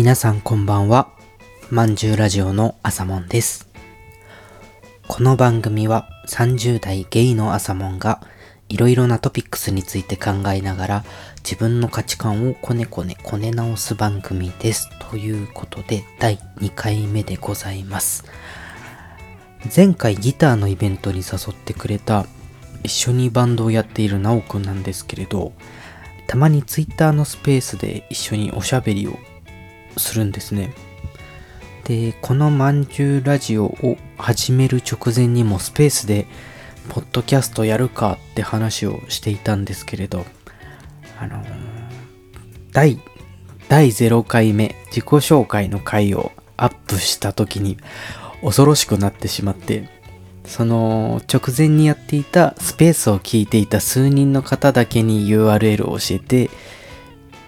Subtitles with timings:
[0.00, 1.10] 皆さんこんばんは。
[1.68, 3.68] まんじゅうラジオの朝もんです。
[5.06, 8.22] この番組は30代ゲイの朝もんが
[8.70, 11.04] いろいろなトピックスについて考えながら
[11.44, 14.88] 自分の価値観をこねこねこね直す番組です。
[15.10, 18.24] ということで第2回目でございます。
[19.76, 22.24] 前回ギターのイベントに誘ってくれた
[22.84, 25.52] 一緒にバンドをやっているなおくんなんですけれど
[26.26, 29.18] たまにツイッターのスペースで一緒におしゃべりを
[29.96, 30.72] するんですね
[31.84, 36.26] でこのまんじゅうラジオを始める直前にもスペースで
[36.88, 40.24] ポッドキャストやるかって話をしていたんですけれど
[41.18, 41.80] あのー
[42.72, 43.00] 第
[43.68, 47.78] 第0回目自己紹介の回をアップした時に
[48.42, 49.88] 恐ろしくなってしまって
[50.44, 56.50] その直前にやっていたスペースを聞いていた数人の方だけに URL を教えて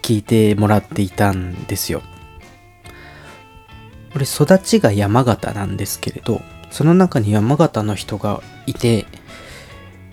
[0.03, 2.03] 聞いてもらっていたんですよ。
[4.15, 9.07] 俺育ちが山形なんですけれどその中に山形の人がいて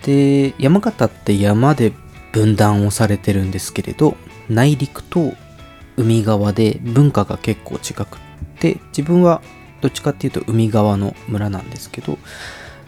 [0.02, 1.92] で山形って山で
[2.32, 4.16] 分断をされてるんですけれど
[4.48, 5.34] 内陸と
[5.96, 8.18] 海側で文化が結構違くっ
[8.58, 9.42] て自分は
[9.80, 12.18] どっちかっていうと海側の村なんですけど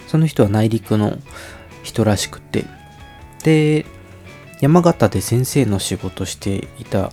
[0.06, 1.18] その人は内陸の
[1.82, 2.64] 人らしくて
[3.44, 3.86] で
[4.60, 7.10] 山形で先生の仕事していた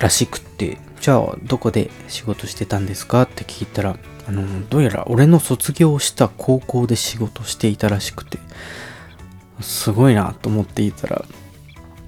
[0.00, 3.22] らしくってじゃあどこで仕事してたんですか？
[3.22, 8.38] って聞いたらあのどうやら俺の卒業した高校で仕事していたらしくて
[9.60, 11.26] すごいなと思っていたら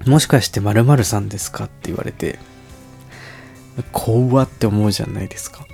[0.07, 1.65] もしかして〇〇さんですか？
[1.65, 2.39] って言われて
[3.91, 5.67] 怖って思うじゃないですか。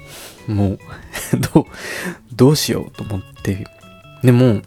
[0.45, 0.79] もう
[1.53, 1.65] どう
[2.35, 3.65] どうしようと思って。
[4.21, 4.61] でも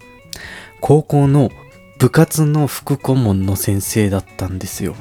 [0.81, 1.51] 高校の
[1.99, 4.95] 部活の副顧問の先生だったんですよ。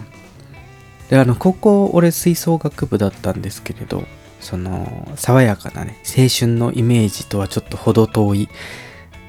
[1.10, 4.04] であの高校俺吹奏楽部だったんですけれど
[4.40, 8.48] その爽やかなね青春のイメージとはちょっと程遠い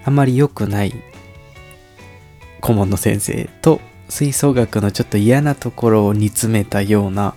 [0.05, 0.93] あまり良くない
[2.61, 3.79] 顧問の先生と
[4.09, 7.35] 吹奏楽のちょっと嫌なところを煮詰めたような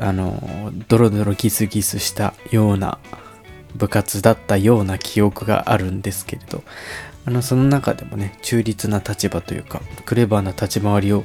[0.00, 2.98] あのドロドロギスギスしたような
[3.74, 6.62] 部活だったような記憶があるんですけれど
[7.24, 11.24] あのその中でもね中立な立場というかクレバーな立ち回りを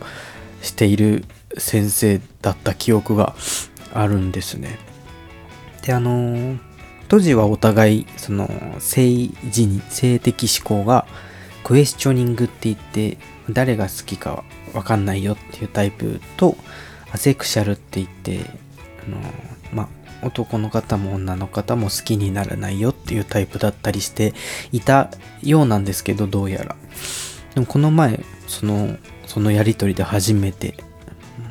[0.62, 1.25] している
[1.57, 3.35] 先生だった記憶が
[3.93, 4.77] あるんですね。
[5.83, 6.57] であの
[7.07, 8.49] 当時はお互いその
[8.79, 11.05] 性自認性的思考が
[11.63, 13.17] クエスチョニングって言って
[13.49, 16.57] 誰が好きかわかんないよっていうタイプと
[17.11, 18.39] アセクシャルって言って
[19.07, 19.17] あの
[19.73, 24.33] まあ男の方も女の方も好きにならないよっていうタイプだったりして
[24.71, 25.11] いた
[25.44, 26.75] ようなんですけどどうやら
[27.53, 30.75] でもこの前そのそのやりとりで初めて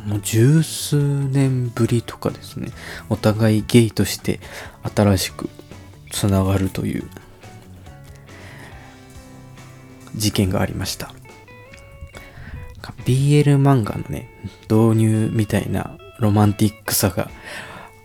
[0.07, 2.71] もう十数年ぶりとかですね。
[3.09, 4.41] お互いゲイとして
[4.95, 5.49] 新しく
[6.11, 7.09] つながるという
[10.15, 11.15] 事件がありました。
[13.05, 14.29] BL 漫画のね
[14.63, 17.31] 導入みたいなロマンティックさが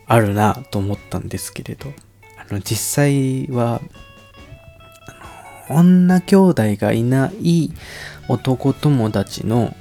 [0.07, 1.93] あるなと思ったんですけれど
[2.37, 3.81] あの実際は
[5.69, 7.71] 女兄弟がいない
[8.27, 9.75] 男友達の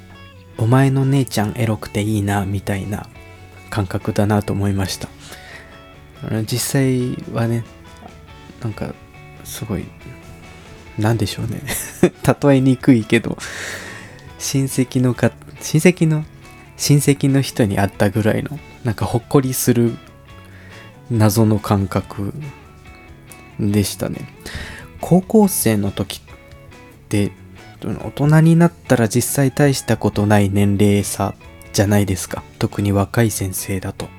[0.59, 3.07] お前の姉ちゃんエロくていいなみたいな
[3.69, 5.07] 感覚だなと思いました。
[6.45, 7.63] 実際はね
[8.61, 8.93] なんか
[9.45, 9.85] すごい
[10.97, 11.61] なんでしょうね。
[12.43, 13.37] 例えにくいけど
[14.37, 15.31] 親戚のか
[15.61, 16.25] 親戚の
[16.75, 19.97] 親戚の人に会ったぐらいのなんかほっこりする
[21.09, 22.33] 謎の感覚
[23.57, 24.27] でしたね。
[24.99, 27.31] 高校生の時って
[27.81, 31.33] 大人になったら実際大したことない年齢差
[31.71, 32.43] じゃないですか。
[32.59, 34.09] 特に若い先生だと。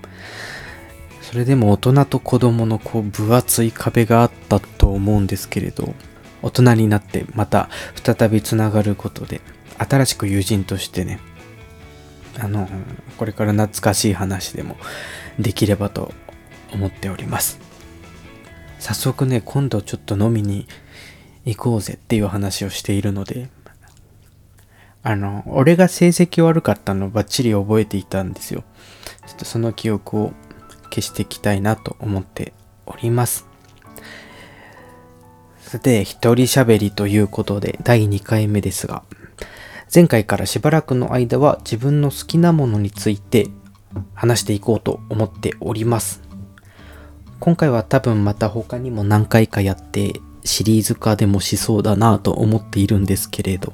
[1.30, 5.94] それでも大人と子供のこう分厚い壁があったと思うんですけれど
[6.42, 9.40] 大人になってまた再びつながることで
[9.78, 11.20] 新しく友人としてね
[12.40, 12.68] あの
[13.16, 14.76] これから懐かしい話でも
[15.38, 16.12] できればと
[16.72, 17.60] 思っております。
[18.80, 20.66] 早速ね今度ちょっと飲みに
[21.44, 23.48] 行こうぜっていう話をしているので
[25.02, 28.64] あの俺が成績悪かったのバッチリ覚えていたんですよ。
[29.26, 30.32] ちょっとその記憶を
[30.90, 32.52] 消していきたいなと思って
[32.84, 33.46] おります。
[35.60, 39.04] さて一人喋りということで第2回目ですが
[39.94, 43.48] 前回からしばらくの間は自分の好きなものについて
[44.14, 46.22] 話していこうと思っております。
[47.38, 53.72] 今回は多分また他にも何回かやってシリーズ化でもしそうだなと思っているんですけれど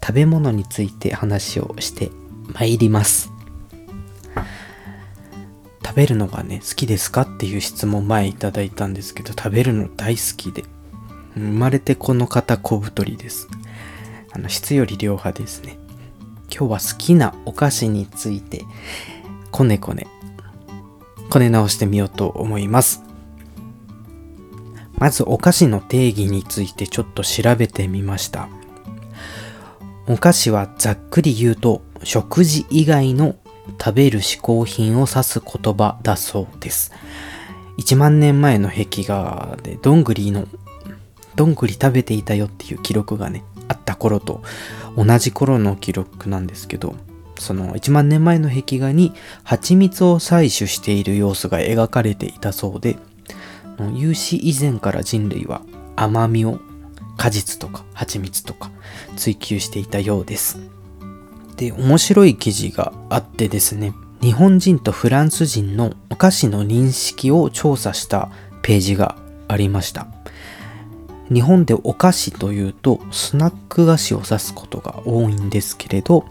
[0.00, 2.10] 食べ物について話をして
[2.54, 3.30] まいります。
[5.84, 10.62] 食べるのがね好きですかっていう質問前いただいたんですけど食べるの大好きで
[11.34, 13.48] 生まれてこの方小太りです。
[14.32, 15.78] あの質より量派ですね。
[16.54, 18.64] 今日は好きなお菓子について
[19.50, 20.06] こねこね
[21.30, 23.07] こね直してみようと思います。
[24.98, 28.48] まずお菓子の定義についてちょっと調べてみました。
[30.06, 33.36] お菓子はざっくり言うと食事以外の
[33.78, 36.92] 食べる嗜好品を指す言葉だそうです。
[37.78, 40.46] 1万年前の壁画でどんぐりの
[41.36, 44.42] どんぐり食べていたよっていう記録がねあった頃と
[44.96, 46.96] 同じ頃の記録なんですけど
[47.38, 49.12] その1万年前の壁画に
[49.44, 52.96] 蜂蜜を採取している様子が描かれていたそうで
[53.94, 55.62] 有史以前から人類は
[55.96, 56.60] 甘みを
[57.16, 58.70] 果実とか蜂蜜とか
[59.16, 60.58] 追求していたようです。
[61.56, 68.30] で面白い記事があってですね日本人とフランス人のお菓子の認識を調査した
[68.62, 69.16] ページが
[69.48, 70.06] ありました。
[71.32, 76.24] 日本でお菓子というとスナック菓子を指すことが多いんですけれど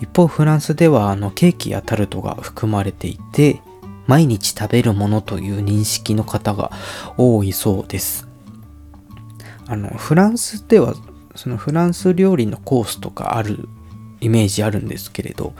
[0.00, 3.62] 一方フランスではあのケーキやタルトが含まれていて
[4.06, 6.70] 毎日食べるものという認識の方が
[7.16, 8.28] 多いそうです。
[9.66, 10.94] あのフランスでは
[11.34, 13.68] そのフランス料理のコースとかある
[14.20, 15.54] イメージあるんですけれど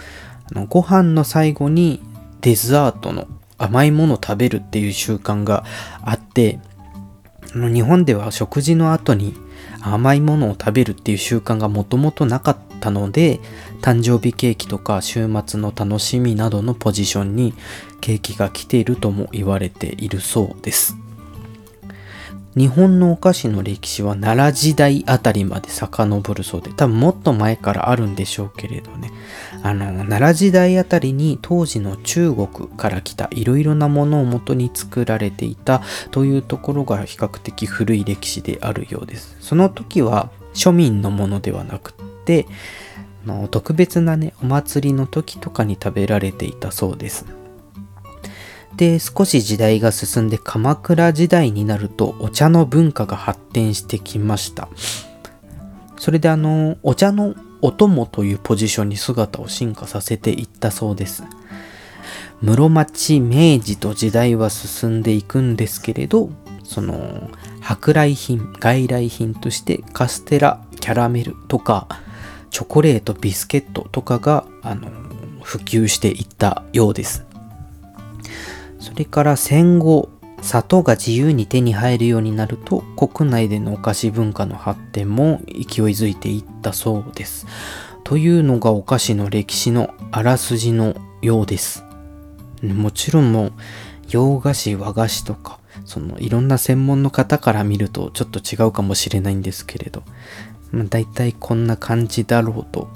[0.51, 2.03] あのご飯の最後に
[2.41, 3.27] デザートの
[3.59, 5.65] 甘いものを食べるっていう習慣が
[6.03, 6.59] あって
[7.55, 9.35] あの日本では食事の後に
[9.81, 13.39] 甘いものを食べるっていう習慣がもともとなかっったので
[13.81, 17.55] 誕生日ケーキとか週末の楽しみなどのポジションに
[18.01, 20.97] ケーキが来ているとも言われているそうです
[22.55, 29.11] 日本のお菓子の歴史は奈良時代あたりまで遡るそうで、多分もっと前からあるんでしょうけれどね。
[29.63, 35.81] あの、奈良時代あたりに当時の中国から来たいろいろなものを元に作られていた
[36.11, 39.35] というところが比較的古い歴史であるようです。
[39.41, 42.47] その時は庶民のものではなくって、
[43.27, 47.25] の特別なね、お祭りの時とかに食べられていたそうです。
[48.77, 54.69] で少し時代が進んで鎌倉時代になるとお茶の文化が発展してきました
[55.99, 61.23] それであのお茶のお供というポジションに姿を進化させていったそうです
[62.41, 66.31] 室町明治と時代は進んでいくんですけれど
[66.65, 67.31] その
[67.61, 71.87] 舶来品外来品としてカステラキャラメルとか
[72.53, 74.89] チョコレートビスケットとかがあの
[75.43, 77.25] 普及していったようです
[78.79, 80.11] それから戦後
[80.43, 85.57] 砂糖が自由に手に入るようになると国内でのお菓子文化の発展も勢い
[85.95, 87.47] づいていったそうです。
[88.03, 91.85] というのがお菓子の歴史のあらすじのようです。
[92.63, 93.53] もちろんもう
[94.11, 100.03] 洋菓子和菓子とかそのいろんな専門の方から見るとちょっと違うかもしれないんですけれど、
[100.73, 102.89] まあ、大体こんな感じだろうと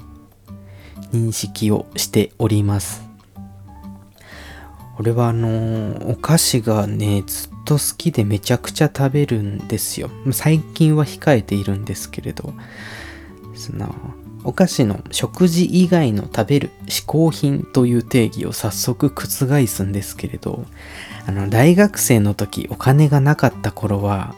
[1.13, 3.07] 認識をしております。
[4.99, 10.09] 俺はあのー、お菓子がね、ずっと好きでめちゃくちゃ食べるんですよ。
[10.31, 12.53] 最近は控えているんですけれど、
[13.53, 13.95] その、
[14.43, 20.65] お菓子の食事以外の食べる嗜好品という定義を早速覆すんですけれど、
[21.27, 24.33] あの、大学生の時お金がなかった頃は、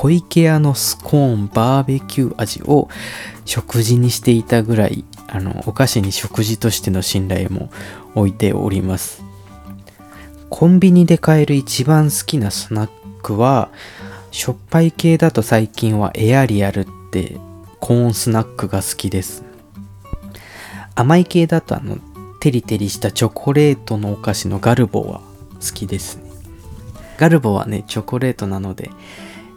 [0.00, 2.88] 小池屋のスコーンバーベキュー味を
[3.44, 7.68] 食事にしていたぐらい、あの、お菓子に食事としての信頼も
[8.14, 9.24] 置いております。
[10.50, 12.88] コンビニで買える一番好きなスナッ
[13.24, 13.70] クは、
[14.30, 17.36] しょっぱい系だと最近はエアリアルって
[17.80, 19.42] コーンスナックが好きです。
[20.94, 21.98] 甘い系だとあの、
[22.38, 25.22] テリテリしたチョコレートのお菓子のガルボは
[25.54, 26.30] 好きですね。
[27.16, 28.92] ガルボはね、チョコレートなので、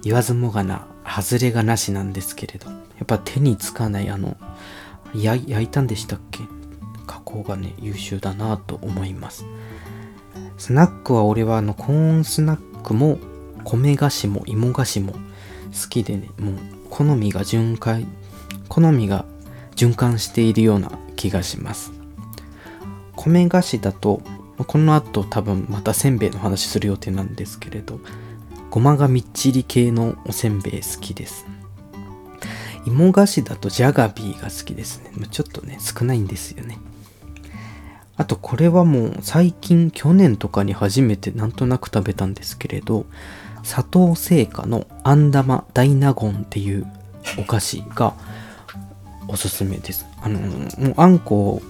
[0.03, 4.37] 言わずもがな、外れがなしなんですけれど、やっぱ手につかないあの、
[5.13, 6.43] 焼いたんでしたっけ？
[7.07, 9.45] 加工がね、優秀だなと思います。
[10.57, 13.17] スナックは俺はあのコーンスナックも
[13.63, 15.19] 米菓子も芋菓子も好
[15.89, 16.55] きでねもう
[16.89, 18.07] 好みが循環
[18.69, 19.25] 好みが
[19.75, 21.91] 循環しているような気がします。
[23.15, 24.21] 米菓子だと
[24.67, 27.99] この後多分またせんべいの話する予定なんですけれど
[28.71, 31.45] ごまがみっちり系のおせんべい好きです。
[32.85, 35.27] 芋菓子だとジャガビーが好きですね。
[35.29, 36.77] ちょっとね少ないんですよね。
[38.15, 43.05] あとこれはもう最近去年とかに初めてなんとなく食べたんですけれど
[43.63, 46.87] 砂糖製菓のあん玉大納言っていう
[47.37, 48.13] お菓子が
[49.27, 50.05] おすすめです。
[50.21, 51.61] あのもうあんこを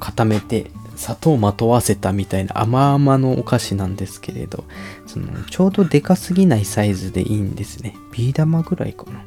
[0.00, 4.64] 固めて砂糖まとわせたみたいな甘々のお菓子なんですけれど、
[5.06, 7.94] そのちょうどでかすぎないサイズでいいんですね。
[8.12, 9.22] ビー玉ぐらいかな。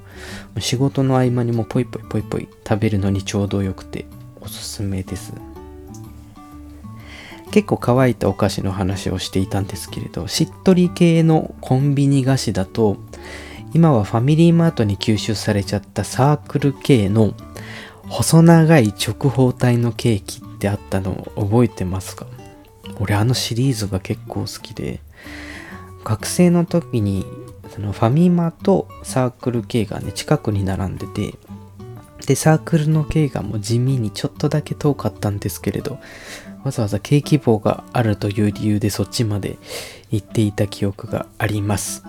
[0.60, 4.06] 仕事の合間にもポイポイポイポイ食べるのにちょうどよくて
[4.42, 5.34] おすすめです。
[7.52, 12.98] 結構乾いたお菓子の話をしていたんですけれど、しっとり系のコンビニ菓子だと、
[13.74, 17.34] 今はファミリーマートに吸収されちゃったサークル系の
[18.08, 22.28] 細長い直方体のケーキってあったの覚えてますか？
[23.00, 25.00] 俺あのシリーズが結構好きで
[26.04, 27.26] 学生の時に
[27.70, 31.36] そのファミマとサークル系がね近くに並んでて
[32.28, 35.98] でサークルの系がもう地味にちょっとだけ遠かったんですけれど
[36.66, 39.58] わざわざ景気棒があるという理由でそっちまで
[40.12, 42.04] 行っていた記憶があります。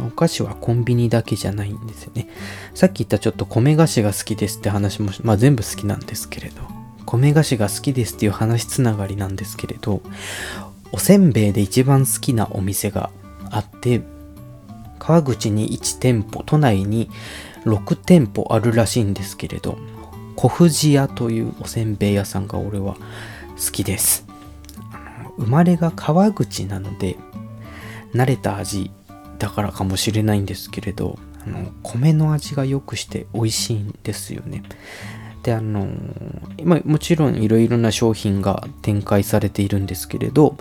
[0.00, 2.28] お菓子はコンビニだけじゃないんですよね。
[2.72, 6.62] さっき言ったちょっと米菓子が好きですって話も、まあ全部好きなんですけれど、
[7.10, 10.02] 米菓子が好きですっていう話つながりなんですけれど、
[10.92, 13.10] おせんべいで一番好きなお店が
[13.50, 14.02] あって、
[14.98, 17.10] 川口に1店舗、都内に
[17.64, 19.78] 6店舗あるらしいんですけれど、
[20.36, 24.26] 小藤屋というおせんべい屋さんが俺は好きです。
[25.38, 27.16] 生まれが川口なので、
[28.14, 28.90] 慣れた味
[29.38, 34.62] だからかもしれないんですけれどあの米の味が良くして美味しいんですよね
[35.42, 35.88] であの
[36.64, 40.56] まもちろんいろいろな商品が展開されているんですけれど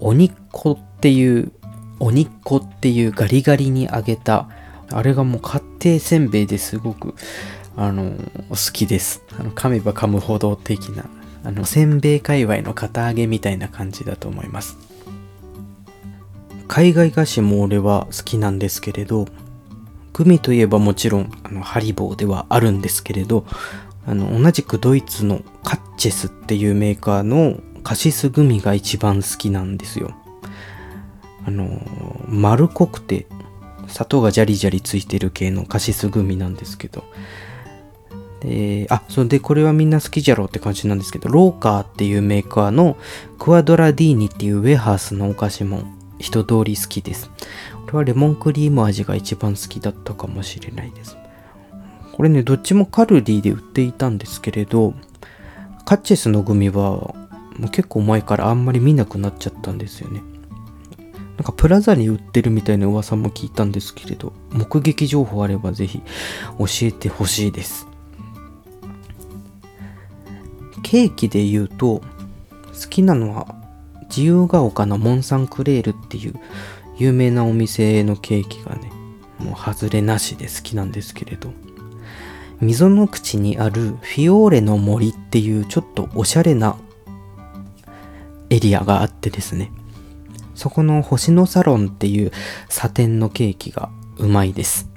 [0.00, 1.52] お肉っていう
[2.00, 4.48] お肉っていうガリガリに揚げた
[4.90, 7.14] あれがもう家庭せんべいですごく
[7.76, 8.12] あの
[8.50, 9.22] 好きです。
[9.38, 11.04] あの噛めば噛むほど的な
[11.44, 14.76] あのせんべい界隈の堅揚げみたいな感じだと思います。
[16.68, 19.26] 海外菓子も俺は好きなんですけれど
[20.12, 23.44] グミといえばもちろんあのハリボーではあるんですけれど
[24.06, 30.14] あの同じくドイツのカッチェスっていうメーカーのカシスグミが一番好きなんですよ
[31.46, 31.80] あの
[32.28, 33.26] 丸濃くて
[33.88, 37.04] 砂糖がジャリジャリついてる系のカシスグミなんですけど
[38.40, 42.96] であそれでこれはみんな好きじゃろうって感じなんですけどローカーっていうメーカーの
[43.38, 45.82] クアドラディーニっていうウェハースのお菓子も
[46.18, 47.30] 一通り好きです。
[47.86, 51.16] これはレモンクリーム味が一番好きだったかもしれないです。
[52.12, 54.94] これね、どっちもカルディで売っていたんですけれど、
[55.84, 57.14] カッチェスのグミは
[57.58, 60.22] もう結構前からあんまり見なくなっちゃったんですよね。
[61.36, 66.02] なんかプラザに売ってるみたいな噂も聞いたんですけれど、目撃情報あればぜひ
[66.58, 67.86] 教えてほしいです。
[70.82, 72.02] ケーキで言うと、
[72.72, 73.54] 好きなのは
[74.08, 76.34] 自由が丘のモンサンクレールっていう
[76.98, 78.92] 有名なお店のケーキがね、
[79.38, 81.50] もう外れなしで好きなんですけれど、
[82.62, 86.76] 溝の口にあるフィオーレの森っていうちょっとおしゃれな
[88.50, 89.72] エリアがあってですね、
[90.54, 92.30] そこの星のサロンっていう
[92.68, 94.88] サテンのケーキがうまいです。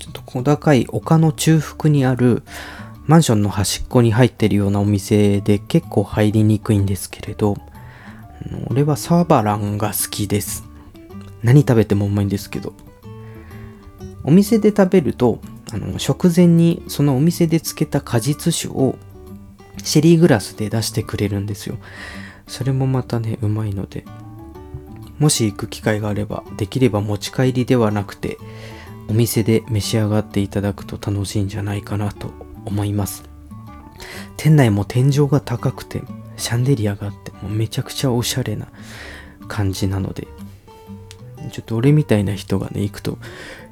[0.00, 2.42] ちょっと小高い丘の中腹にある
[3.06, 7.58] マンションの端っこに入ってるようなお店で結構入りにくいんですけれど、
[8.68, 10.64] 俺はサーバランが好きです。
[11.44, 12.72] 何食べてもうまいんですけど。
[14.24, 15.40] お店で食べると、
[15.72, 18.96] あの食前にそのお店で漬けた果実酒を
[19.82, 21.78] シェリーグラスで出してくれるんですよ。
[22.46, 24.04] それもまたね、うまいので、
[25.18, 28.38] もし行く機会があれば、できれば持ち帰りではなくて、
[29.08, 32.32] お店で召し上がっていただくと楽しいんじゃないかなと
[32.64, 33.22] 思います。
[34.36, 36.02] 店内も天井が高くて、
[36.40, 38.66] シャンデリアがあってもうめちゃくちゃおしゃれな
[39.46, 40.26] 感じなので
[41.52, 43.18] ちょっと俺みたいな人がね行くと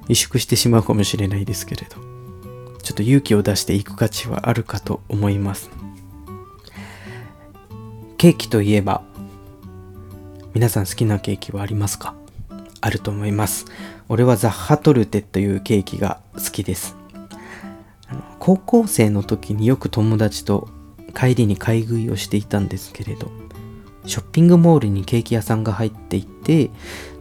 [0.09, 1.97] 萎縮してしまうかもしれないですけれど。
[2.83, 5.71] ちょっと勇気を出していく価値はあるかと思います。
[8.17, 9.03] ケーキといえば
[10.55, 12.15] 皆さん好きなケーキはありますか？
[12.81, 13.67] あると思います。
[14.09, 16.97] 俺はザッハトルテというケーキが好きです。
[18.39, 20.69] 高校生の時によく友達と
[21.15, 23.31] 帰りに買い食いをしていたんですけれど
[24.07, 26.38] ショッピングモールにケーキ屋さんが入っていて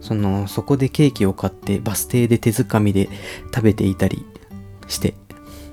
[0.00, 3.08] そのそこでケーキを買ってバス停で手づかみで
[3.54, 4.24] 食べていたり
[4.88, 5.14] して。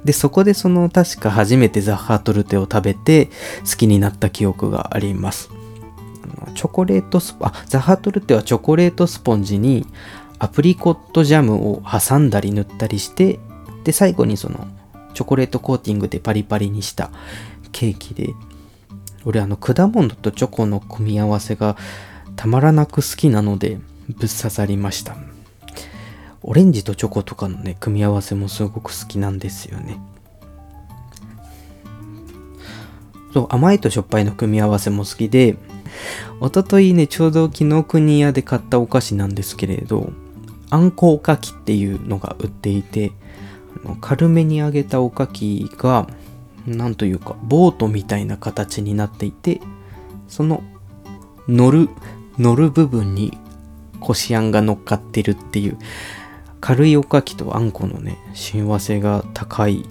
[0.04, 3.26] でそこでその確か初めてザッハートルテを食べて
[3.68, 5.50] 好きになった記憶があります。
[6.54, 9.88] チョコレートスポあザッハートルテはチョコレートスポンジに
[10.38, 13.40] アプリコットジャムを挟んだり塗ったりして
[13.84, 14.68] で最後にその
[15.16, 17.10] チョコレートコーティングでパリパリにした
[17.72, 18.34] ケーキで。
[19.26, 21.76] 俺あの果物とチョコの組み合わせが
[22.36, 25.16] たまらなく好きなのでぶっ刺さりました。
[26.42, 29.98] オレンジとチョコとかのね組み合わせもすごく好きなんですよね。
[33.34, 35.58] そう甘いとしょっぱいの組み合わせも好きで
[36.40, 40.14] おとといねちょうど紀ノ国屋で買ったお菓子なんですけれど
[40.70, 43.12] あんこおかきっていうのが売っていて
[44.00, 46.08] 軽めに揚げたおかきが
[46.66, 49.60] なんというかボートみたいな形になっていて
[50.28, 50.64] その
[51.48, 51.90] 乗る
[52.38, 53.38] 乗る部分に
[54.00, 55.78] こしあんが乗っかってるっていう
[56.62, 59.86] 軽いおかきとあんこのね親和性が高い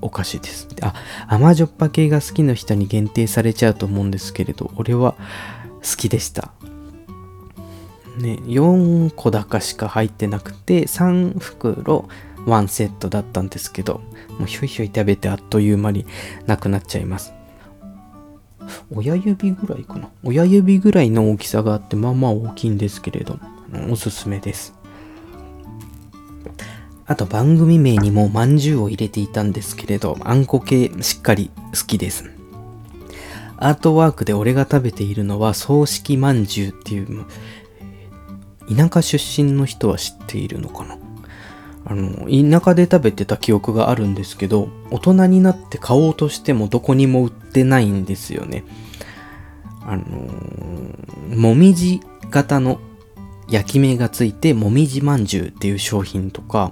[0.00, 0.68] お菓子です。
[0.82, 0.94] あ
[1.26, 5.14] 甘じょっぱ系が好きな人に限定されちゃうと思うんですけれど俺は
[5.82, 6.52] 好きでした。
[8.18, 12.08] ね4個高しか入ってなくて3袋
[12.46, 14.00] 1セットだったんですけど
[14.38, 16.06] もうひょいひょい食べてあっという間に
[16.46, 17.32] なくなっちゃいます。
[18.92, 20.08] 親指ぐらいかな。
[20.22, 23.38] 親指ぐらいの大きさがあってまあまあ大きいんですけれど
[23.90, 24.74] おすすめです。
[27.06, 32.30] あと番組名にもまんじゅうを入れていたんですけれどあんこ系しっかり好きです。
[33.56, 37.24] アートワークで俺が食べているのは葬式まんじゅうっていう
[38.76, 40.98] 田舎出身の人は知っているのかな。
[41.90, 48.64] あの田舎で食べてた記憶があるんですけど大人になって買おうとしてもどこにも売ってないんですよね。
[49.80, 50.04] あの
[51.34, 52.78] もみじ型の
[53.48, 56.70] 焼き目がついてもみじまんじゅうっていう商品とか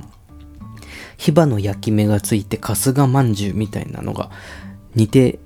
[1.16, 4.30] ヒバの焼き目がついて春日まんじゅうみたいなのが
[4.94, 5.38] 似て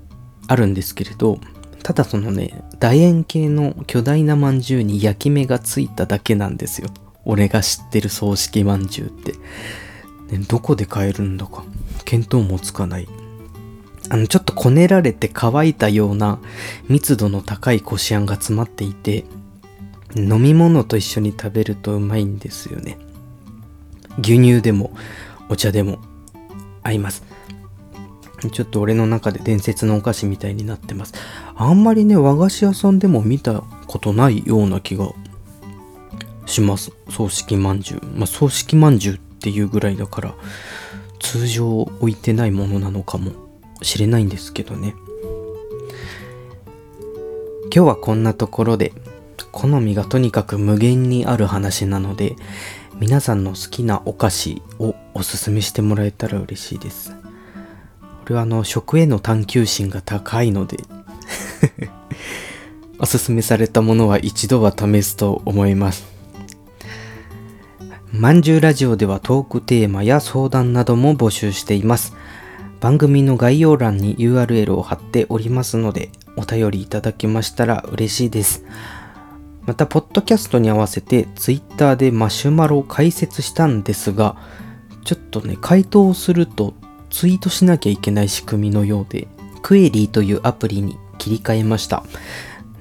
[0.48, 1.38] あるんですけれど
[1.84, 6.88] ただそのね楕円形の巨大なまんじゅうに焼き目がついただけなんですよ。
[7.30, 9.34] 俺が知ってる葬式まんじゅうって、
[10.36, 11.62] ね、どこで買えるんだか。
[12.04, 13.08] 見当もつかない。
[14.08, 16.40] あのちょっとこねられて乾いたような
[16.88, 19.24] 密度の高いこしあんが詰まっていて
[20.16, 22.98] 飲み物と一緒に食べるとうまいんですよね。
[24.18, 24.90] 牛乳でも
[25.48, 26.00] お茶でも
[26.82, 27.22] 合います。
[28.50, 31.14] ちょっと俺の中で伝説のお菓子みたいになってます。
[31.54, 35.12] あんまりね和菓子屋さんでも見たことないような気が
[36.50, 36.92] します。
[37.08, 38.00] 葬式まんじゅう。
[38.14, 40.34] まあ葬式まんじゅうっていうぐらいだから
[41.18, 43.32] 通常置いてないものなのかも
[43.82, 44.94] しれないんですけどね。
[47.72, 48.92] 今日はこんなところで
[49.52, 52.34] 好みがとにかく無限にある話なので
[52.98, 57.14] 皆さんの好きなお菓子をおすすめしてもらえたら嬉しいです。
[58.26, 60.78] 俺はあの食への探求心が高いので
[62.98, 66.19] おすすめされたものは一度は試すと思います。
[68.12, 72.16] まんじゅうラジオではトークテーマや相談なども募集しています。
[72.80, 78.64] 番組の概要欄に URL を貼っておりますので、お便りいただけましたら嬉しいです。
[79.64, 84.36] また、ポッドキャストに合わせて Twitter でマシュマロを解説したんですが、
[85.04, 86.74] ちょっとね、回答すると
[87.10, 89.28] ツイートしなきゃいけない仕組みのようで、
[89.62, 92.02] クエリーというアプリに切り替えました。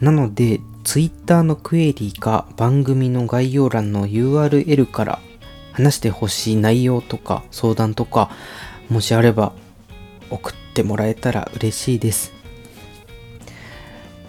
[0.02, 5.20] なので、Twitter のクエリか番組の概要欄の URL から
[5.74, 8.32] 話してほしい内容とか相談とか
[8.90, 9.54] もしあれば
[10.30, 12.34] 送ってもらえたら嬉しいです。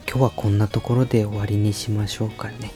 [0.09, 2.73] 今日はこんなところで終わりにしましょうかね。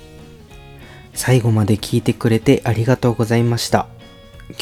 [1.14, 3.88] 最後まで聞いてくれてありがとうございました。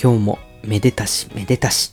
[0.02, 1.92] 今日もめでたしめでたし。